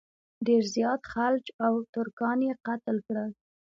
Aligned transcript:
ډېر 0.47 0.63
زیات 0.75 1.01
خلج 1.13 1.45
او 1.65 1.73
ترکان 1.93 2.37
یې 2.47 2.53
قتل 2.67 2.97
کړل. 3.07 3.31